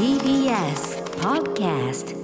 [0.00, 2.16] TBS Podcast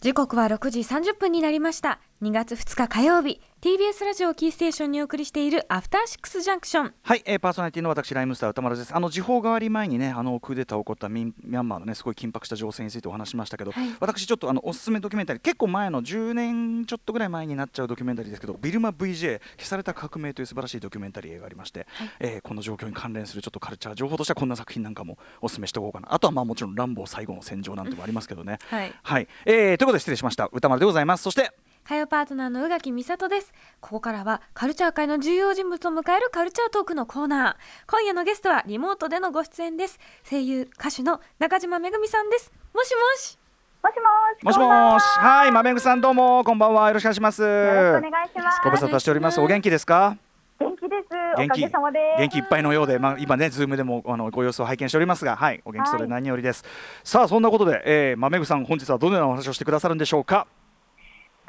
[0.00, 2.00] 時刻は6時30分になりました。
[2.20, 3.40] 2月2日火曜日。
[3.60, 13.88] TBS ラジオキーステーションにお送りしているアフターシックスジャンクションはい、えー、パーソナリティの私ライムスター歌丸ですあの時報があり前にねあのクーデター起こったミンミャンマーのねすごい緊迫した情勢についてお話しましたけど、はい。
[13.98, 21.88] 私ちょっとあのおすすめドキュメンタリー結構前の10年ちょっとぐらい前になっちゃうドキュメンタリーですけどビルマ VJ 消された革命という素晴らしいドキュメンタリーがありまして、
[22.20, 26.14] えーこの状況に関連するちょっとカルチャー情報としてはこんな作品なんかもおすすめしておこうかな。
[26.14, 28.58] あとはまあもちろんランボー最後の戦場なんてもありますけどね。
[28.70, 28.94] はい。
[29.02, 30.48] はい、えーということで失礼しました。
[30.52, 31.24] 歌丸でございます。
[31.24, 31.50] そして
[31.88, 33.50] 火曜パートナーの宇垣美里です。
[33.80, 39.98] ここからはカルチャー界の重要人物を迎えるカルチャートークのコーナー今夜のゲストはリモートでのご出演です。
[40.28, 42.52] 声優歌手の中島めぐみさんです。
[42.74, 43.38] もしもし。
[43.82, 44.02] もしも
[44.38, 44.44] し。
[44.44, 46.88] もしもーしはいまめぐさんどうもこんばんは。
[46.88, 47.40] よろしくお願いします。
[47.40, 48.60] よろしくお願いします。
[48.62, 49.40] ご無沙汰しております。
[49.40, 50.18] お元気ですか？
[50.60, 51.06] 元気です。
[51.38, 51.62] お元気。
[51.62, 56.66] 元気いっぱいのようで、まあ、今ね、 Zoom でもあのご様子を拝見しておりますが、はい、お元気それはい何よりです。
[57.02, 60.46] さあ、そんなことで、えー、まめぐさん、本日はどのようなお話をしてくださるんでしょうか？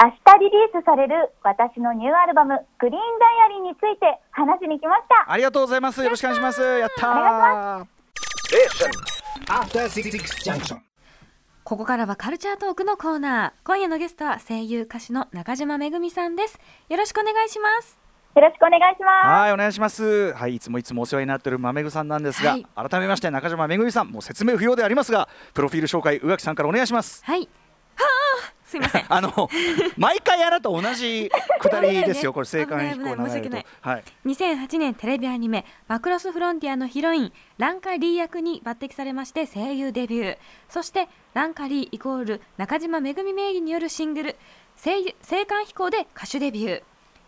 [0.02, 5.30] 明日リリースされる私のニューアルバム green diary について話しに来ました。
[5.30, 6.02] ありがとうございます。
[6.02, 6.62] よろしくお願いします。
[6.62, 7.12] やったー。
[7.12, 7.86] お願
[9.62, 10.78] After Six Junction.
[11.66, 18.00] ここからはカルチャートークのコーナー今夜のゲストは声優歌手の中島めぐみさんですよろしくお願いします
[18.36, 19.28] よろしくお願いします。
[19.28, 20.34] はい、お願いします。
[20.34, 27.26] はい、いつもいつもお世話になっているまめぐさんなんですが、はい改めまして中島めぐみさん、もう説明不要でありますが、プロフィール紹介、宇垣さんからお願いします。
[27.26, 29.06] はいはあすいません。
[29.10, 29.50] あの、
[29.98, 33.66] 毎回あなた同じくだりですよ、 これ、青函飛行申し訳ない。
[33.82, 34.04] はい。
[34.28, 40.38] 2008年テレビアニメ「マクロスフロンティア」のヒロインランカリー役に抜擢されまして声優デビュー。
[40.70, 44.36] そしてランカリーイコール中島めぐみ名義によるシングル
[44.82, 46.84] 「声優青函飛行」で歌手デビュー。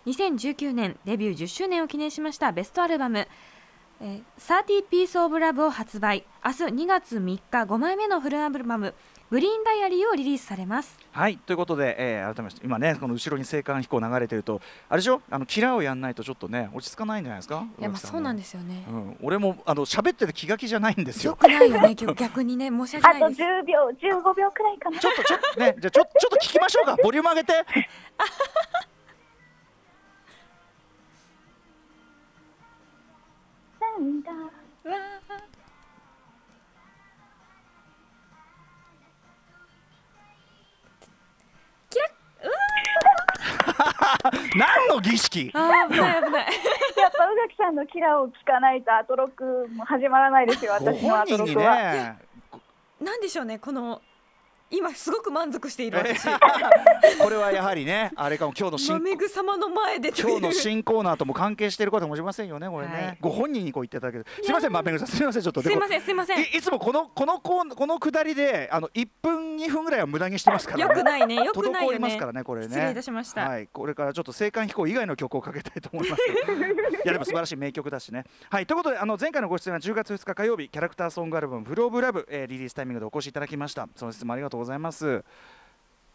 [0.05, 3.27] 2019年デビュー10周年を記念しましたベストアルバム
[4.01, 6.23] 「えー、30 Piece of Love」を発売。
[6.45, 8.93] 明日2月3日5枚目のフルアルバム
[9.31, 10.99] 「グリーンダイアリー」をリリースされます。
[11.13, 15.21] はいということで、えー改めまして今ねこの後ろに青函飛行流れてるとあれでしょ？
[15.29, 17.65] あのキラーをやんないとちょっとね落ち着かないんじゃないですか？
[17.79, 18.83] いやまあそうなんでですよね。
[18.89, 21.31] う、ん、俺もあの喋ってて気が気じゃないんですよ。
[21.31, 24.99] よくないよね今日逆にね申し訳あとないです10秒、15秒くらいかな。
[24.99, 26.97] ちょっとちょっとねじゃあちょちょっと聞きましょうか。
[27.01, 27.53] ボリューム上げて。
[33.79, 34.31] なんだ。
[34.83, 35.50] うわー
[44.55, 45.51] 何の儀式？
[45.53, 46.45] あー危ない危ない
[46.97, 50.73] やっぱ宇垣さんのキラを聞かないとアトロックも始まらないですよ。
[50.79, 51.75] ご私のアトロックは。
[51.75, 52.17] ね
[53.01, 53.99] なんでしょうねこの
[54.71, 56.27] 今すごく満足している私。
[57.21, 63.17] これはやはりねあれかも今日の新まめぐ様の前で今日の新コーナーとも関係していることかもしれませんよねこれね、はい。
[63.19, 64.25] ご本人にこう言っていただける。
[64.41, 65.61] すみませんまめぐさんすみませんちょっと。
[65.61, 66.39] すいませんんすいません。
[66.39, 71.99] いいつもこのこのコーこのくだりであの1分2分ぐらいは無駄にしてますから、ね、よくないねよくないよね。
[71.99, 72.67] ますからねこれね。
[72.67, 73.47] 失礼いたしました。
[73.47, 73.67] はい。
[73.67, 76.21] これからちょっと青函飛行以外の曲をかけたいと思います
[77.03, 78.25] いやでも素晴らしい名曲だしね。
[78.49, 78.65] はい。
[78.65, 83.87] ということであの前回のご出演は10月2日火曜日キャラクターソングアルバム「フルオブラブ、えーリリースタイミングでお越しいただきました。
[83.95, 85.23] その説もありがとうございます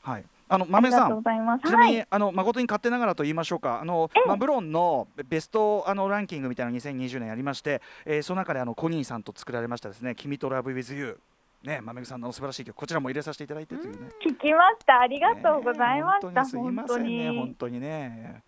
[0.02, 1.66] はいあの豆さんございます。
[1.66, 2.06] ちなみに、はい。
[2.08, 11.18] あの誠に勝手ながらと言いましょうか、あのええマブロンのベストあのランキングみたいなの2020年やりまして、えーその中であのコニーさんと作られましたですね、君とラブ with you
[11.64, 14.08] ね、まめぐさんの素晴らしい曲、こちらも入れさせていただいてというね。
[14.24, 15.00] 聞きました。
[15.00, 16.30] ありがとうございました。
[16.30, 17.54] ね本当にすいませんね、本に。
[17.56, 18.42] 当にね。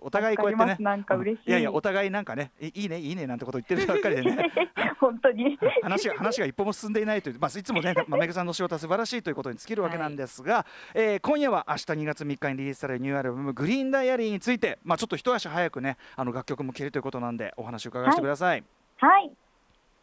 [0.00, 0.76] お互いこうやってね。
[0.80, 1.50] なんか嬉しい。
[1.50, 4.52] いやいやお互いなんかねいいいねいいねなんてこと言ってるばっかりでね。
[5.00, 5.58] 本当に。
[5.82, 18.64] 話が話が一歩も進んでいないという、まあ、いつもね、 まめぐさんの仕事は素晴らしいということに尽きるわけなんですが、えー今夜は明日2月3日にリリースされるニューアルバム「グリーンダイアリー」について、まあ、ちょっと一足早くねあの楽曲も聴けるということなんでお話を伺わせてください。
[18.98, 19.32] はい。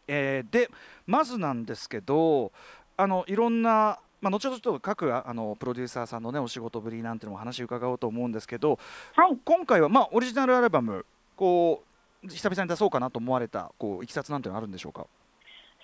[0.07, 0.69] えーで
[1.06, 2.51] まずなんですけど
[2.97, 8.80] あのいろんな、まあ、後ほどちょっと各あのプロデューサーさんのねお仕事ぶりなんていうのも話伺おうと思うんですけど
[9.16, 9.38] はい。
[9.46, 11.84] 今回はまあオリジナルアルバムこ
[12.24, 15.08] う久々に出そうかなと思われたこういきさつなんていうのはあるんでしょうか？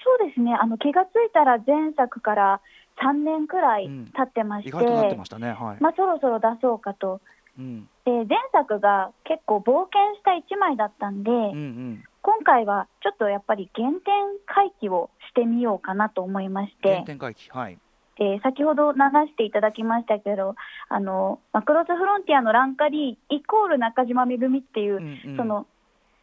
[0.03, 0.53] そうですね。
[0.53, 2.61] あの気がついたら前作から
[3.01, 5.53] 3年くらい経ってまして、意外となってましたね。
[5.53, 7.21] はい、まあそろそろ出そうかと。
[7.57, 7.87] うん。
[8.03, 12.03] で前作が結構冒険した1枚だったんで、うんうん。
[12.21, 14.01] 今回はちょっとやっぱり原点
[14.45, 17.49] 回帰をしてみようかなと思いまして、原点回帰。
[17.49, 17.79] はい
[18.17, 20.55] で先ほど流していただきましたけど、
[20.89, 25.37] あのマクロスフロンティアのランカリーイコール中島めぐみっていう、うんうん。
[25.37, 25.67] その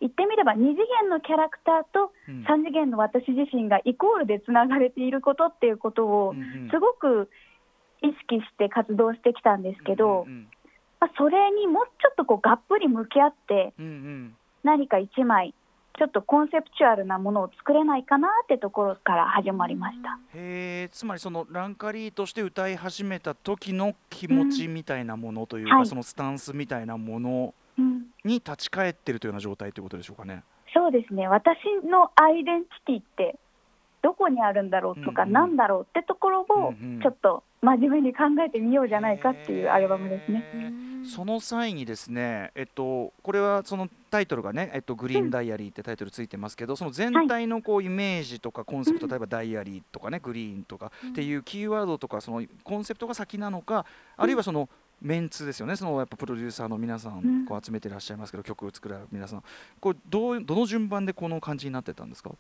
[0.01, 2.45] 言ってみれば2次元のキャラクターとうん。
[2.45, 6.35] 3次元の私自身がイコールでつながれていることっていうことを
[6.71, 7.29] すごく
[8.01, 10.49] 意識して活動してきたんですけど、うん
[11.01, 13.75] まあ、それにもうちょっとこうがっぷり向き合って
[14.63, 15.55] 何か1枚
[15.99, 20.19] ちょっとコンセプチュアルなものを作れないかなってところから始まりました。
[20.35, 25.87] へえつまりそのランカリーとして歌い始めた時の気持ちみたいなものというか、はい。
[25.87, 28.07] そのスタンスみたいなものうん。
[28.25, 30.43] に立ち返ってるというような状態ということでしょうかね。
[30.75, 31.29] そうですね。
[31.29, 31.57] 私
[31.89, 33.39] のアイデンティティって
[34.03, 35.35] どこにあるんだろうとか、うんうん。
[35.35, 37.01] なんだろうってところをうんうん。
[37.03, 40.45] ちょっと真面目に考えてみようじゃないかっていうアルバムですね。
[41.05, 53.87] その際にですね、えっと、これはそのタイトルがね、えっと、グリーンダイアリーってタイトルついてますけど、その全体のこうイメージとかコンセプト、例えばダイアリーとかね、グリーンとかっていうキーワードとか、そのコンセプトが先なのか、
[54.17, 54.69] あるいはその
[55.01, 57.43] メンツですよね、そのやっぱプロデューサーの皆さうん。
[57.43, 59.45] ん、こう集めてらっしゃいますけど、曲を作る皆さん、
[59.81, 62.31] これどうどの順番でこの感じになってたんですか？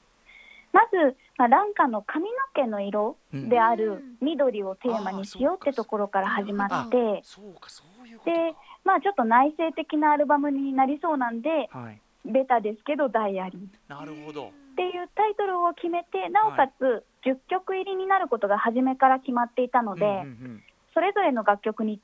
[0.72, 8.54] まず、まあ、ランカの髪の毛の色である緑をテーマにしようってところから始まって、そうか、そういうことで
[8.84, 11.78] まあ、ちょっと内省的なアルバムになりそうなんで、か。
[11.80, 13.60] はい、ベタですけど、ダイアリー。
[13.60, 14.52] っなるほど。
[14.76, 20.62] ていうタイトルを決めて、なおかつ10曲入りになることが初めから決まっていたので、うんうんうん。
[20.94, 22.00] それぞれの楽曲に違う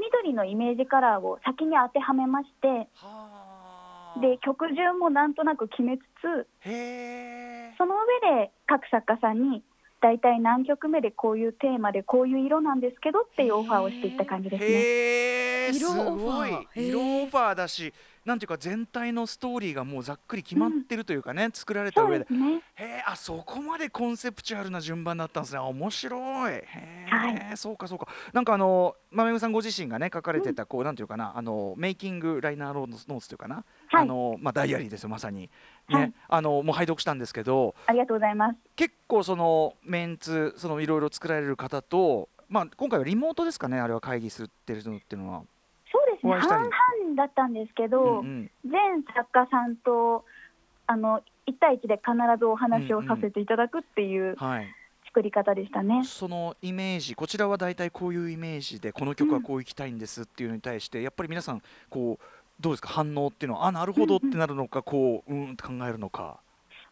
[0.00, 2.86] 緑のイメージカラーを先に当てはめまして、は
[4.16, 4.20] あ。
[4.20, 6.68] で曲順もなんとなく決めつつ。
[7.78, 9.62] その上で各作家さんに、
[10.00, 14.70] 大体何曲目でこういうテーマでこういう色なんですけどっていうオファーをしていった感じですね。
[14.70, 17.92] へえ、す色オファごいー色オファーだし、
[18.24, 22.26] なんていうか全体のストーリーがもうざっくり決まってるというかね、作られたそう上で。
[22.26, 22.62] ですね。
[22.76, 25.58] へえ、あそこまでコンセプチュアルな順番だったんですね。
[25.58, 26.52] あ面白い。
[26.52, 28.06] へえ、はそうかそうか。
[28.32, 35.50] なんかあのまめぐさんご自身がね書かれてたこう、なんていうかなあのメイキングライナーロードノーツというかな、はいあのまあダイアリーですよまさに
[35.88, 38.58] ね、はいあのもう拝読したんですけど、ありがとうございます。
[38.76, 45.42] 結構そのメンツそのいろいろ作られる方と、まあ今回はリモートですかねあれは会議するってるのっていうのは。
[45.90, 50.24] そうですね、半々だったんですけど、うんうん全作家さんと
[50.86, 54.74] あの1対1で必ずお話をさせていただくっていうはい。
[55.08, 56.04] 作り方でしたね。
[56.04, 62.24] そのイメージこちらは大体こういうイメージでこの曲はこういきたいんですっていうのに対して、やっぱり皆さんこう
[62.60, 62.88] どうですか？
[62.88, 66.38] 反応っていうのはあなるほどってなるのかこううんって考えるのか。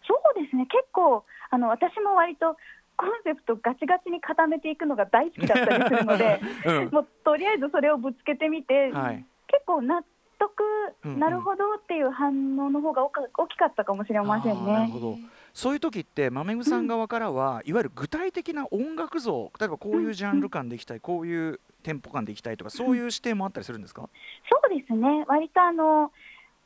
[0.07, 2.57] そうですね、結構あの私も割と
[2.97, 9.25] コンセプトガチガチに固めていくのが大好きだったりするので、 うんもうとりあえずそれをぶつけてみて、はい。
[9.49, 10.03] 結構納
[10.39, 10.63] 得、
[11.05, 12.29] うんうんなるほどっていう反
[12.59, 14.93] 応の方が大か大きかったかもしれませんあーなるね。
[14.93, 15.17] ほど。
[15.57, 24.03] そういう時ってまめぐさん側からは、いわゆる具体的な音楽像例えばこういうジャンル感でいきたい、こういうテンポ感でいきたいとかそういう視点もあったりするんですか？
[24.51, 26.13] そうですね、割とあの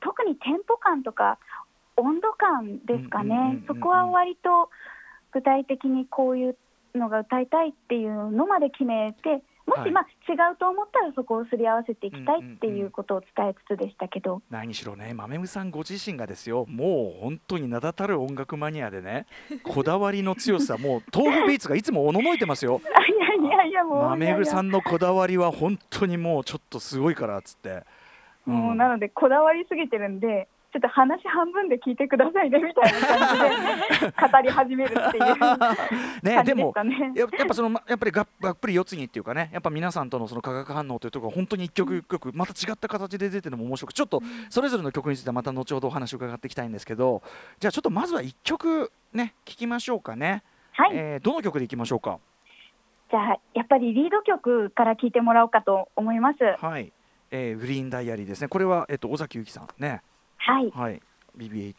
[0.01, 1.39] 特にテンポ感とか
[1.97, 4.71] 温度感ですかね、そこは割と
[5.31, 6.57] 具体的にこういう
[6.97, 9.89] のが歌いたいっていうのまで決めて、もはい。
[9.89, 19.27] しまあ違うと思ったらそこをすり合わせていきたいっていうことを伝えつつでしたけど、何しろね、まめぐさんご自身がですよ、もう本当に名だたる音楽マニアでね、
[19.65, 22.81] こだわりの強さ、もう豆腐ビーツがいつもおののいてますよ。
[22.85, 27.85] あいやいやいや、もう、まめぐさんんのこだわりは本当にもうちょっとすごいからっつって。
[28.47, 35.25] もうなので、こだわりすぎてるんで、ちょっと話半分で聞いてくださいねみたいな感じで語り始めるっていう
[36.23, 36.73] ね、感じで も。
[37.17, 47.23] ややっぱそのまやっぱりががっぷり四つにっていうかねやっぱ皆さんとのその化学反応というところが本当に一曲一曲また違った形で出てるのも面白くちょっとそれぞれの曲についてはまた後ほどお話を伺っていきたいんですけど
[47.59, 50.43] じゃあちょっとまずは一曲ね聞きましょうかね、
[50.73, 52.19] はい、えーどの曲でいきましょうか？
[53.11, 56.65] じゃあ、やっぱりリード曲から聞いてもらおうかと思います。
[56.65, 56.93] はい、
[57.33, 58.47] えーグリーンダイアリーですね。
[58.47, 60.01] これは、えっと尾崎由紀さんね
[60.41, 61.03] はい、はい。
[61.37, 61.75] BB8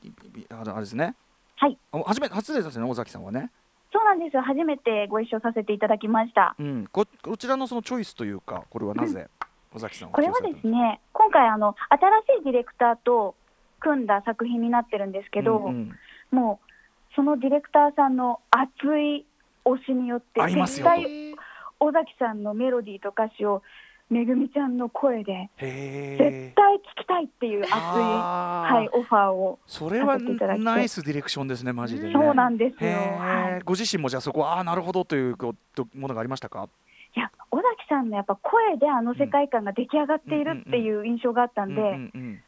[0.50, 1.16] あのあれですね。
[1.58, 3.52] はい、あ初め初ですね尾崎さんはね。
[3.94, 4.42] そうなんですよ。
[4.42, 6.56] 初めてご一緒させていただきました。
[6.58, 6.88] うん。
[6.92, 9.28] ここちらのそのチョイスというかこれはなぜ
[9.76, 13.36] 尾崎さんをこれはですね、今回あの新しいディレクターと
[13.80, 15.96] 組んだ作品になってるんですけど、うんうん。
[16.32, 19.26] もうそのディレクターさんの熱い
[19.66, 20.86] 推しによって絶よ。
[20.86, 21.36] 対
[21.80, 23.62] 尾崎さんのメロディーと歌詞を
[24.12, 32.14] めぐみちゃんの声でへ絶え対聞きたいっていう熱い、はい、オファーを、それはさせていただきナイスディレクションですねマジでね。
[32.14, 32.90] そうなんですよ。
[32.90, 33.62] へはい。
[33.62, 36.68] ーご自身もじゃあそこはああなるほどということものがありましたか？
[37.16, 42.44] いや尾崎さんのやっぱ声であの世界観が出来上がっているっていう印象があったんで、うんうんうん。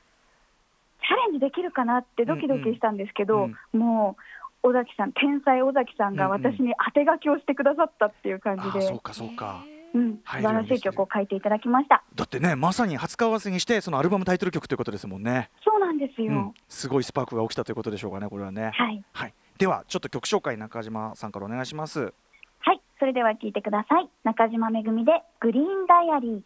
[1.01, 4.17] チャレンジできるかなってドキドキしたんですけど、うんも
[4.63, 12.03] う尾崎さん、天才尾崎さんが私に当て書きをしてくださったっていう感じで、あーそうかそうかうん、はい素晴らしい曲を書いていただきました。
[12.15, 16.31] だってねまさに初顔合わせにしてそのアルバムタイトル曲ということですもんね、そうなんですよ。
[16.31, 18.71] うん、すごいスパークが起きたということでしょうかねこれはね。
[18.73, 19.33] はい、はい。
[19.57, 22.13] ではちょっと曲紹介中島さんからお願いします。
[22.59, 24.09] はい、それでは聞いてください。
[24.23, 26.41] 中島めぐみでグリーンダイアリー。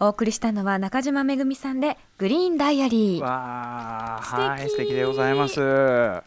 [0.00, 4.40] お送りしたのは中島めぐみさんでグリーンダイアリーわあ素敵。
[4.42, 5.60] はい素敵でございます。
[5.60, 6.22] は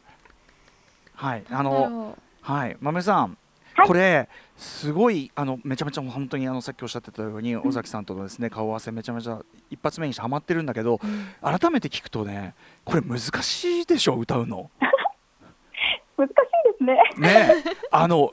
[1.38, 3.38] いあのろはい豆さん、
[3.81, 3.88] はい。
[3.88, 11.00] これすごいあのめちゃめちゃ本当にあのさっきおっしゃってたように、尾崎さんとのですね顔合わせめちゃめちゃ一発目にしてハマってるんだけど、
[11.41, 12.53] 改めて聞くとね
[12.85, 14.69] これ難しいでしょ歌うの。
[16.17, 16.93] 難しいですね。
[17.17, 17.63] ね。
[17.65, 18.31] えあの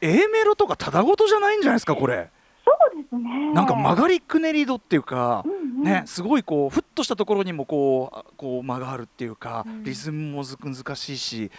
[0.00, 2.30] A メロとかただごとじゃないんじゃないですかこれ。
[2.64, 3.52] そうですね。
[3.54, 5.82] なんか曲がりくねり度っていうか、うんうん。
[5.82, 9.84] ね、すごいこうふっとしたところにもこうあこう間があるっていうか、うん。
[9.84, 11.50] リズムもず難しいし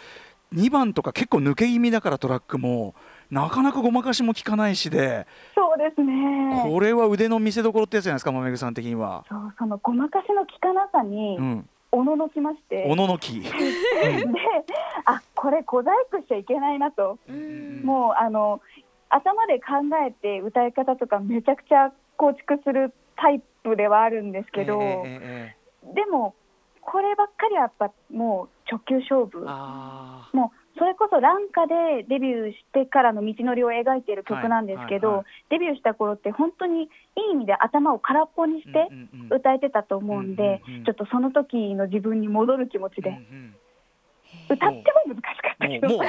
[0.53, 2.93] 2番とか結構抜け気味だからトラックも
[3.31, 6.63] なかなかごまかしも効かないしで、そうですね。
[6.63, 9.23] これは腕の見せ所ってやつじゃないですか、まめぐさん的には。
[9.29, 13.39] そうそのごまかしの効かなさにうん、おののきまして、おののき。
[13.39, 13.49] で、
[15.05, 17.81] あこれ小細工しちゃいけないなと、うん。
[17.83, 18.59] もうあの
[19.09, 26.35] 頭で考えて歌い方とかめちゃくちゃ構築するタイプではあるんですけど、えええええでも
[26.81, 29.39] こればっかりはやっぱもう直球勝負。
[29.39, 36.87] もうそれこそ蘭歌でデビューしてからの道のりを描いている曲なんですけど、はいはいはデビューした頃って本当にいい
[37.33, 38.87] 意味で頭を空っぽにして
[39.29, 43.55] 歌えてたと思うんで、うんうんうんちょっとその時の自分に戻る気持ちうんうで、ん。
[44.49, 44.75] 歌って
[45.07, 45.99] も難しかったけど、もう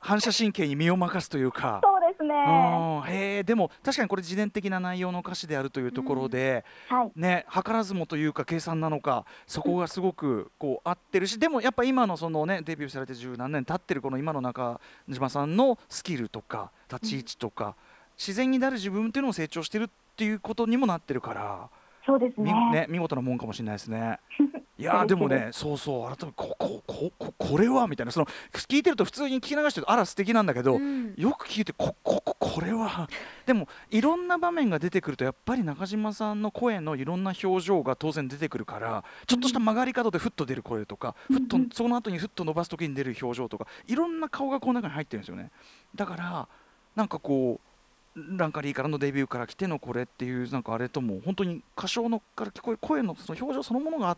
[0.00, 1.80] 反射神経に身を任すというか。
[2.34, 17.74] ね、うんへえでも確かにこれ自伝的な内容の歌詞であるというところで、はい、ね図らずもというか計算なのかそこがすごくこう合ってるしでもやっぱ今のそのねデビューされて十何年経ってるこの今の中島さんのスキルとか立ち位置とか、
[18.16, 21.68] 自然になる自分っていうのも成長してるっていうことにもなってるから、
[22.06, 24.18] そうですみねね見事なもんかもしれないですね。
[24.76, 28.12] いやでもねそうそう改めてこここここれはみたいな。
[28.12, 31.14] その聞いてると普通に聞き流してるとあら素敵なんだけど、うん。
[31.16, 33.08] よく聞いてここここれは。
[33.46, 45.50] でもいろんな場面が出てくるとやっぱり中島さんの声のいろんな表情が当然出てくるからちょっとした曲がり角でふっと出る声とか、ふっとその後にふっと伸ばす時に出る表情とかいろんな顔がこの中に入ってるんですよね。
[45.94, 46.48] だから
[46.96, 47.73] なんかこう
[48.16, 54.16] ランカリーからのデビューから来てのこれっていうなんかあれとも本当に歌唱のから聞こえる声のその表情そのものがあ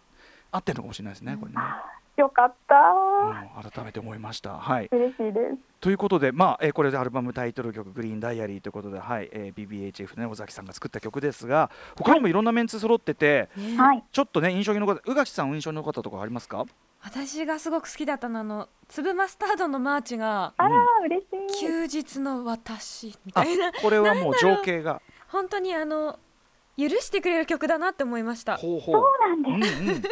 [0.52, 1.58] 合ってるのかもしれないですねこれね、
[2.16, 4.54] よかった、うん、改めて思いました。
[4.54, 4.88] はい。
[4.90, 5.56] 嬉しいです。
[5.80, 9.28] ということで、まあえーこれでアルバムタイトル曲「グリーンダイアリー」ということで、はい。
[9.32, 14.04] えー BBHF ね尾崎さんが作った曲ですが他にもいろんなメンツ揃ってて、ねはい。
[14.10, 16.64] ちょっとね印象に残った宇垣さん印象に残ったところありますか？
[17.06, 21.60] 私がすごく好きだったのはあの粒マスタードのマーチがあら嬉しい。
[21.60, 23.72] 休日の私みあたいな。
[23.72, 25.00] これはもう情景が。
[25.28, 26.18] 本当にあの
[26.76, 28.56] 許してくれる曲だなって思いました。
[28.56, 29.02] ほうほそう
[29.44, 30.02] なんです、うんうん。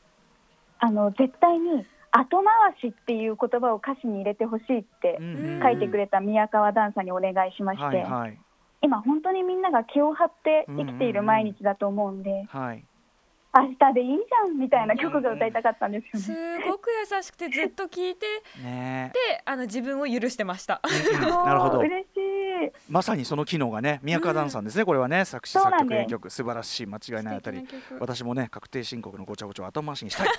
[0.80, 5.62] あの絶対に後回しっていう言葉を歌詞に入れてほしいってうんうん。
[5.62, 8.38] 書いてくれた宮川ダンサーにお願いしまして、はいはい。
[8.80, 12.84] 今本当にみんなが気を張って生きている毎日だと思うんで、はい
[13.62, 16.64] 明日でいいじゃんみたいな曲が歌いたかったんですすよね。
[16.68, 18.26] ごく優しくてずっと聞いて
[18.62, 20.80] ねであの自分を許してました。
[21.44, 21.78] なるほど。
[21.78, 22.72] 嬉しい。
[22.88, 27.66] まさにその機能がね宮川ダンさんですね、これはね作詞作曲編曲素晴らしい間違いないあたり。
[28.00, 30.32] 私もね確定申告のごちゃごちゃを後回しにしたい、 ね。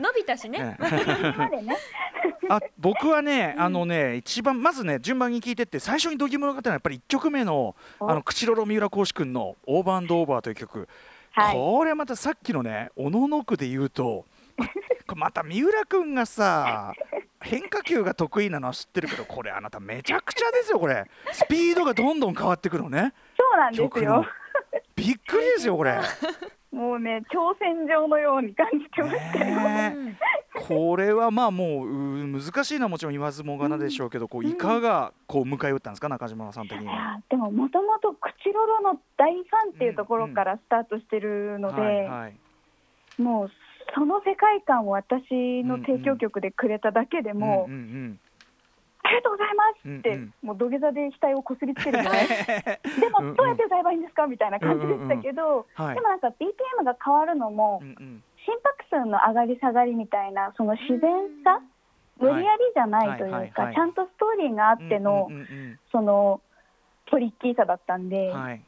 [0.00, 0.76] 伸びたしね。
[2.50, 10.88] あ僕はね、あのね一番まずね順番に聞いてって最初にドキ物語のやっぱり1曲目のおあの口ろろ三浦浩司君の「オーバーオーバー」という曲、
[11.38, 11.54] はい。
[11.54, 14.24] これまたさっきのねおののくで言うと
[15.16, 16.92] また三浦君がさ
[17.40, 24.26] 変化球が得意なのは知ってるけどこれあなためちゃくちゃですよこれスピードがどんどん変わってくのねそうなんですよ。
[24.94, 26.00] びっくりですよこれ。
[26.70, 29.56] もうね挑戦状のように感じてましたよ。
[29.56, 30.16] ねうん
[30.66, 36.08] これはまあもうう難しいのはもちろん言わずもがなでしょうけど、こういかがこう迎え撃ったんですか？
[36.08, 36.94] 中島さん的にいは。
[36.94, 42.34] やでももともと口ろろの大ファンっていうところからスタートしてるので、はいはい。
[43.22, 43.50] もう
[43.94, 48.20] その世界観を私の提供曲でくれただけでも、うんうん
[49.08, 49.88] ありがとうございます。
[49.88, 50.14] って、うん。
[50.14, 52.28] うんもう土下座で額をこすりつけるぐらい？
[52.28, 53.28] でうんうん。
[53.30, 55.94] もどうやって歌えばいいんですかみたいな感じでしたけど、はい。
[55.94, 58.22] でもなんか BPM が変わるのも、うんうん。
[58.44, 61.10] 心拍数の上がり下がりみたいなその自然
[61.44, 61.60] さ、
[62.18, 63.74] 無理やりじゃないというか、はいはいはい。
[63.74, 66.40] ちゃんとストーリーがあっての、うんうんその
[67.10, 68.60] トリッキーさだったんで、うんはい。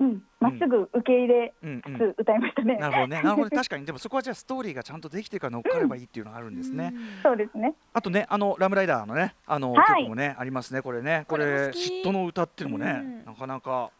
[0.00, 1.70] うん、まっすぐ受け入れうん。
[1.70, 2.76] うんつつ歌いましたね。
[2.76, 3.50] なるほどね、なるほどね。
[3.56, 3.86] 確かに。
[3.86, 6.92] でもそこはじゃあストーリーがちゃんとできてるから乗っかればいいっていうのがあるんですね。
[7.22, 7.74] そうですね。
[7.92, 10.02] あとねあの RAM RIDER のねあの、はい。
[10.02, 11.24] 曲もねありますねこれね。
[11.28, 13.24] これ嫉妬の歌っていうのもね、うん。
[13.24, 13.90] なかなか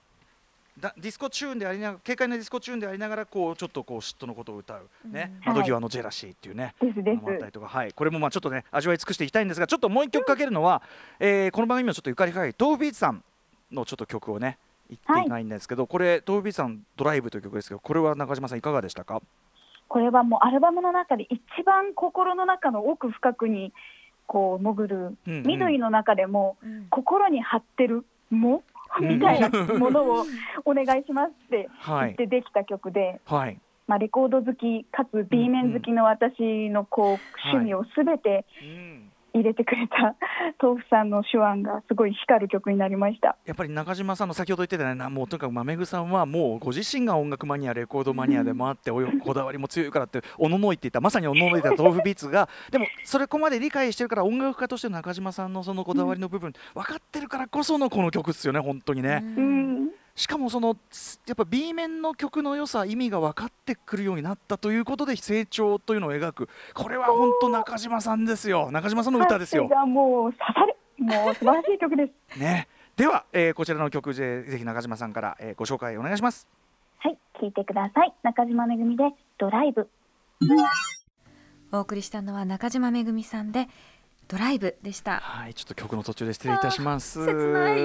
[0.78, 4.88] だディスコチューンでありながら軽快なディスコチューンでありながらこうちょっとこう嫉妬のことを歌う。
[5.04, 5.54] ね、うん。
[5.54, 7.16] 窓際のジェラシーっていうね、ですです。
[7.16, 10.82] のもあったりとか、はい、これもまあちょっとね味わい尽くしていきたいんですがちょっともう一曲かけるのは、
[11.20, 13.22] えーこの番組にもちょっとゆかり深いトーフビーツさん
[13.70, 14.58] のちょっと曲をね
[14.88, 19.20] 言っていないんですけど、これ豆腐ビーツさんドライブという曲ですけどこれは中島さんいかがでしたか？
[19.88, 23.72] これはもうアルバムの中で一番心の中の奥深くに
[24.26, 25.42] こう潜る、うんうん。
[25.46, 26.86] 緑の中でもうん。
[26.90, 28.62] 心に張ってるも
[29.00, 29.08] うん。
[29.08, 30.26] みたいなものを
[30.64, 33.58] お願いしますって言っはいてできた曲で、はい。
[33.86, 38.93] まあ、レコード好きかつ B 面好きの私のこう趣味をすべてうん
[39.34, 40.14] 入れてくれた
[40.62, 43.36] 豆腐さんの手腕がすごい光る曲になりました。
[43.44, 59.20] やっぱり中島さんの先ほど言ってたようなもうとにかくまめぐさんはもうご自身が音楽マニアレコードマニアでもあっておよこだわりも強いからっておののいっていたまさにおののいてた豆腐ビーツがでもそれこまで理解してるから音楽家としての中島さんのそのこだわりの部分分かってるからこそのこの曲ですよね本当にね。
[59.22, 60.76] うんしかもその
[61.26, 69.76] やっぱ B 面の曲の良さ意味が分かってくるようになったということで成長というのを描くこれは本当中島さんですよ中島さんの歌ですよ歌詞。
[69.80, 72.38] がもう刺さるもう素晴らしい曲です。
[72.38, 76.46] ね、では、えーこちらの曲でぜひ中島さんから、えーご紹介お願いします。
[76.98, 78.14] はい、聞いてください。
[78.22, 79.04] 中島めぐみで
[79.36, 79.88] ドライブ。
[81.72, 83.68] お送りしたのは中島めぐみさんで
[84.28, 87.26] ドライブでしたはい、ちょっと曲の途中で失礼いたします。
[87.26, 87.80] 切ない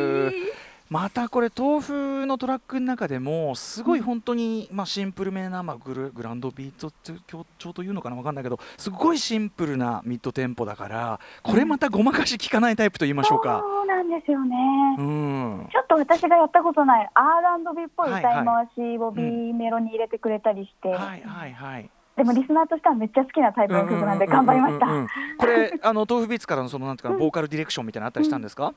[0.89, 13.59] またこれ豆腐のトラックの中でもすごい本当に、まあシンプルめな、まあ、グルグランドビートって強調というのかなわかんないけどすごいシンプルなミッドテンポだからこれまたごまかし効かないタイプと言いましょうか。
[13.63, 14.55] そうなんですよね。
[14.97, 18.43] うんちょっと私がやったことない R&B っぽい歌い回
[18.75, 19.21] しを B
[19.53, 21.89] メロに入れてくれたりして、はいはいはい。
[22.17, 24.87] でもリスナーとしてはめっちゃ好きなタイプの曲なんで頑張りました。
[24.87, 28.73] うんうんうんうんこれあの豆腐ビーツからのそのなんていうかなボーカルディレクションみたいなのあったりしたんですか？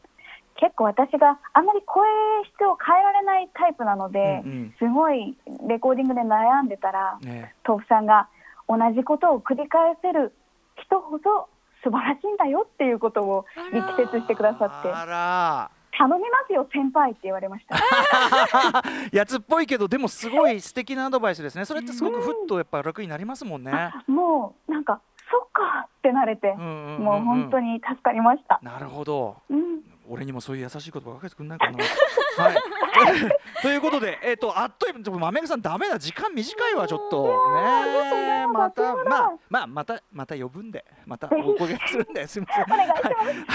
[0.56, 2.06] 結構私があんまり声
[2.54, 5.36] 質を変えられないタイプなので、うんうんすごい
[5.68, 7.54] レコーディングで悩んでたら、ね。
[7.66, 8.28] 豆腐さんが
[8.68, 10.32] 同じことを繰り返せる
[10.76, 11.48] 人ほど
[11.82, 15.82] 素晴らしいんだよっていうことを力説してくださって。
[15.94, 17.76] 頼みますよ先輩って言われました。
[19.12, 28.58] やつっぽいけどでもすごい素敵なアドバイスですねそれってすごくふっとやっぱ楽になりますもんね、もうなんかそっかってなれて、うんうんうんうんもう本当に助かりました。
[28.62, 31.78] なるほどうん、俺にもそういう優しい言葉かけてくんないかな。
[32.36, 32.56] はい。
[33.62, 37.24] ということでえっ、とあっという間ちょっと豆ぐさんダメだ時間短いわちょっと。
[37.54, 42.64] ねえまたまあまあまたまた呼ぶんでまたお声するんですみません。
[42.76, 42.94] はい、は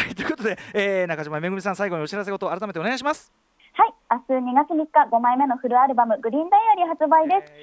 [0.09, 3.31] い、ということで、えー、中島めぐみさん最後にお知らせこと改めてお願いします。
[3.73, 7.53] はい、明日2月3日5枚目のフルアルバム「グリーンダイアリー」発売です。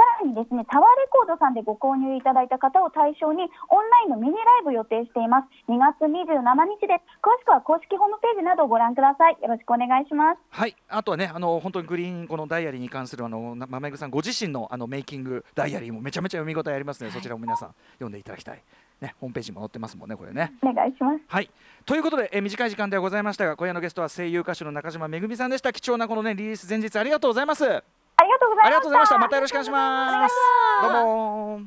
[0.00, 5.52] さらにですね、タワーレコードさんでご購入いただいた方を対象にオンラインのミニライブ予定しています。
[5.68, 6.40] 2月27
[6.80, 7.20] 日です。
[7.20, 9.36] 詳しくは公式ホームページなどをご覧ください。
[9.42, 10.40] よろしくお願いします。
[10.48, 18.62] はい、あとはね、あの本当にグリーンこのダイアリーに関するあのな豆ぐさんご自身のあのメイキングダイアリーもめちゃめちゃ読み応えありますので、そちらも皆さん読んでいただきたい。
[19.02, 20.54] ね、ホームページにも載ってますもんね、これね。
[20.62, 21.20] お願いします。
[21.28, 21.50] はい、
[21.84, 25.74] ということで、えー短い時間ではございましたが、今夜のゲストは声優歌手の中島めぐみさんでした。
[25.74, 27.84] 貴重なこのねリリース前日ありがとうございます。
[28.20, 28.68] あありがとうございました。
[28.68, 29.18] りがとうございました。
[29.18, 30.34] またよろしくお願いします。
[30.82, 31.60] どうも。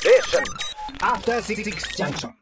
[0.00, 0.44] Station.
[1.00, 1.62] After Six
[1.96, 2.30] Junction.